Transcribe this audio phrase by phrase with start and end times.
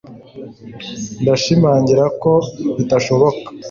[1.21, 2.31] ndashimangira ko
[2.77, 3.47] bidashoboka